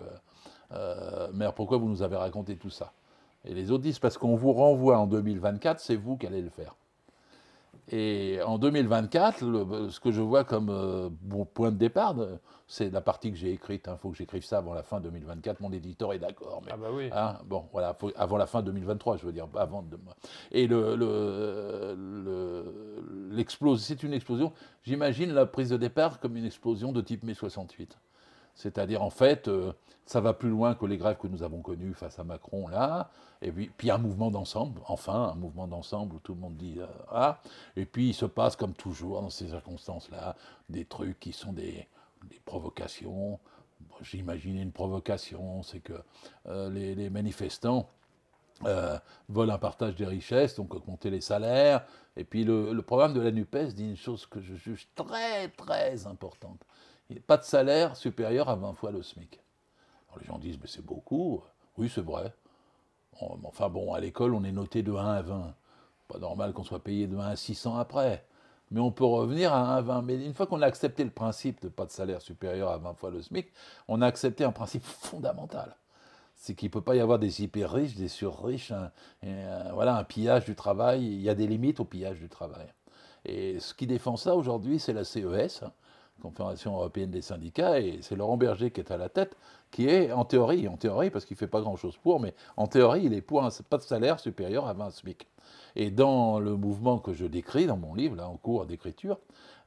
[0.72, 2.94] Euh, mais pourquoi vous nous avez raconté tout ça?
[3.46, 6.50] Et les autres disent parce qu'on vous renvoie en 2024, c'est vous qui allez le
[6.50, 6.76] faire.
[7.92, 12.16] Et en 2024, ce que je vois comme euh, bon point de départ,
[12.68, 13.84] c'est la partie que j'ai écrite.
[13.86, 15.62] Il hein, faut que j'écrive ça avant la fin 2024.
[15.62, 16.64] Mon éditeur est d'accord.
[16.72, 17.10] Ah bah oui.
[17.14, 20.00] Hein, bon, voilà, avant la fin 2023, je veux dire, avant de,
[20.52, 21.96] Et le,
[23.78, 24.52] c'est une explosion.
[24.84, 28.00] J'imagine la prise de départ comme une explosion de type mai 68.
[28.56, 29.74] C'est-à-dire, en fait, euh,
[30.06, 33.12] ça va plus loin que les grèves que nous avons connues face à Macron, là.
[33.42, 36.88] Et puis, un mouvement d'ensemble, enfin, un mouvement d'ensemble où tout le monde dit euh,
[37.12, 37.42] Ah.
[37.76, 40.36] Et puis, il se passe, comme toujours, dans ces circonstances-là,
[40.70, 41.88] des trucs qui sont des,
[42.46, 43.40] provocations.
[44.02, 45.94] J'imaginais une provocation, c'est que
[46.48, 47.90] euh, les, manifestants
[49.28, 51.86] veulent un partage des richesses, donc augmenter les salaires.
[52.16, 55.50] Et puis, le, le programme de la NUPES dit une chose que je juge très,
[55.50, 56.66] très importante
[57.28, 59.40] pas de salaire supérieur à 20 fois le SMIC.
[60.20, 61.44] les gens disent, mais c'est beaucoup.
[61.78, 62.34] Oui, c'est vrai.
[63.20, 65.56] Enfin bon, à l'école, on est noté de 1 à 20.
[66.08, 68.26] Pas normal qu'on soit payé de 1 à 600 après.
[68.72, 70.02] Mais on peut revenir à 1 à 20.
[70.02, 72.94] Mais une fois qu'on a accepté le principe de pas de salaire supérieur à 20
[72.96, 73.48] fois le SMIC,
[73.88, 75.76] on a accepté un principe fondamental.
[76.36, 78.74] C'est qu'il ne peut pas y avoir des hyper riches, des sur-riches,
[79.74, 81.06] voilà, un pillage du travail.
[81.06, 82.68] Il y a des limites au pillage du travail.
[83.24, 85.64] Et ce qui défend ça aujourd'hui, c'est la CES,
[86.22, 89.36] Confédération européenne des syndicats, et c'est Laurent Berger qui est à la tête,
[89.72, 92.68] qui est en théorie, en théorie parce qu'il ne fait pas grand-chose pour, mais en
[92.68, 95.28] théorie, il est pour un, pas de salaire supérieur à 20 SMIC.
[95.76, 99.20] Et dans le mouvement que je décris dans mon livre, là, en cours d'écriture,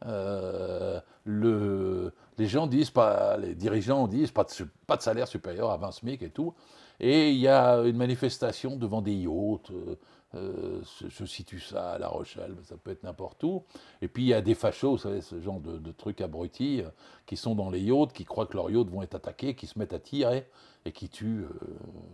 [0.06, 5.70] euh, le, les gens disent pas, les dirigeants disent pas de, pas de salaire supérieur
[5.70, 6.54] à 20 SMIC et tout.
[7.00, 9.70] Et il y a une manifestation devant des yachts.
[9.70, 9.96] Euh,
[10.34, 13.64] euh, je, situe ça à La Rochelle, mais ça peut être n'importe où.
[14.02, 16.82] Et puis il y a des fachos, ce genre de, trucs abrutis,
[17.26, 19.78] qui sont dans les yachts, qui croient que leurs yachts vont être attaqués, qui se
[19.78, 20.46] mettent à tirer
[20.84, 21.46] et qui tuent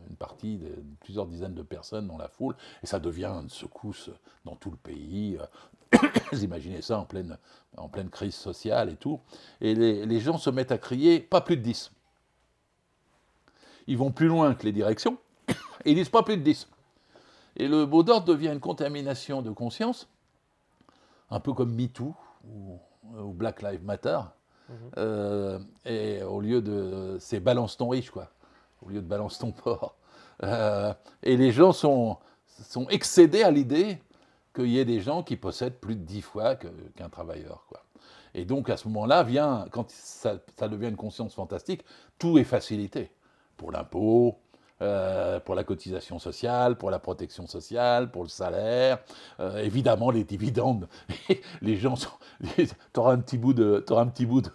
[0.09, 2.55] une partie de plusieurs dizaines de personnes dans la foule.
[2.83, 4.11] Et ça devient une secousse
[4.45, 5.39] dans tout le pays.
[6.33, 7.37] Vous imaginez ça en pleine,
[7.77, 9.21] en pleine crise sociale et tout.
[9.61, 11.91] Et les, gens se mettent à crier pas plus de 10.
[13.87, 15.19] Ils vont plus loin que les directions
[15.85, 16.69] et ils disent pas plus de 10.
[17.57, 20.09] Et le mot d'ordre devient une contamination de conscience,
[21.31, 22.15] un peu comme MeToo
[22.47, 22.79] ou,
[23.17, 24.21] ou Black Lives Matter.
[24.69, 24.77] Mhm.
[24.99, 27.17] Euh, et au lieu de.
[27.21, 28.31] C'est balance ton riche, quoi.
[28.83, 29.95] Au lieu de balance ton porc.
[30.43, 30.93] Euh,
[31.23, 34.01] et les gens sont, sont excédés à l'idée
[34.55, 37.65] qu'il y ait des gens qui possèdent plus de 10 fois qu'un travailleur.
[37.69, 37.85] Quoi.
[38.35, 41.85] Et donc à ce moment-là, vient, quand ça, devient une conscience fantastique,
[42.19, 43.11] tout est facilité.
[43.57, 44.39] Pour l'impôt,
[44.83, 48.99] euh, pour la cotisation sociale, pour la protection sociale, pour le salaire,
[49.39, 50.89] euh, évidemment les dividendes.
[51.63, 52.11] les gens sont.
[52.57, 52.67] Tu
[52.97, 53.85] auras un petit bout de.
[53.89, 54.51] Auras un petit bout de.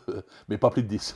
[0.49, 1.15] Mais pas plus de 10.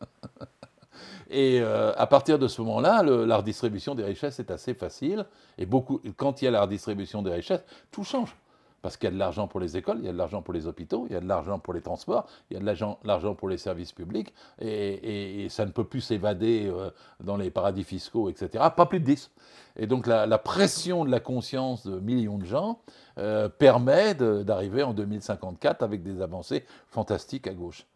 [1.30, 5.24] Et euh, à partir de ce moment-là, la redistribution des richesses est assez facile.
[5.56, 8.36] Et beaucoup, quand il y a la redistribution des richesses, tout change.
[8.82, 10.52] Parce qu'il y a de l'argent pour les écoles, il y a de l'argent pour
[10.52, 12.66] les hôpitaux, il y a de l'argent pour les transports, il y a de
[13.04, 17.84] l'argent pour les services publics, et, ça ne peut plus s'évader euh, dans les paradis
[17.84, 18.64] fiscaux, etc.
[18.76, 19.30] Pas plus de 10.
[19.76, 22.80] Et donc la, pression de la conscience de millions de gens
[23.18, 27.86] euh, permet d'arriver en 2054 avec des avancées fantastiques à gauche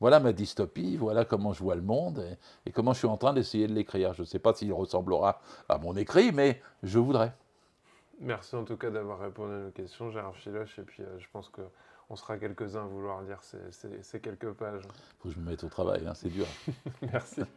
[0.00, 2.24] voilà ma dystopie, voilà comment je vois le monde
[2.66, 4.14] et, comment je suis en train d'essayer de l'écrire.
[4.14, 7.32] Je ne sais pas s'il ressemblera à mon écrit, mais je voudrais.
[8.20, 11.26] Merci en tout cas d'avoir répondu à nos questions, Gérard Filoche, et puis euh, je
[11.32, 14.82] pense qu'on sera quelques-uns à vouloir lire ces, quelques pages.
[14.84, 16.46] Il faut que je me mette au travail, hein, c'est dur.
[17.02, 17.42] Merci.